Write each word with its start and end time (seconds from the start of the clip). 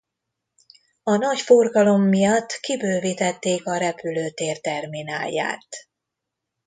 A 1.03 1.15
nagy 1.15 1.39
forgalom 1.41 2.01
miatt 2.01 2.51
kibővítették 2.61 3.65
a 3.65 3.77
repülőtér 3.77 4.59
terminálját. 4.61 5.67